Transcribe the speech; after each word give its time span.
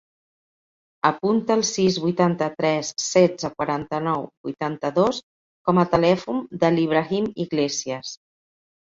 Apunta 1.07 1.57
el 1.57 1.59
sis, 1.71 1.97
vuitanta-tres, 2.05 2.89
setze, 3.07 3.51
quaranta-nou, 3.59 4.25
vuitanta-dos 4.49 5.21
com 5.69 5.81
a 5.83 5.85
telèfon 5.93 6.41
de 6.65 6.73
l'Ibrahim 6.79 7.29
Iglesias. 7.47 8.17